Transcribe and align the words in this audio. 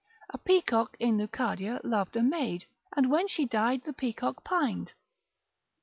A 0.31 0.37
peacock 0.39 0.97
in 0.99 1.19
Lucadia 1.19 1.79
loved 1.83 2.15
a 2.15 2.23
maid, 2.23 2.65
and 2.97 3.11
when 3.11 3.27
she 3.27 3.45
died, 3.45 3.83
the 3.83 3.93
peacock 3.93 4.43
pined. 4.43 4.93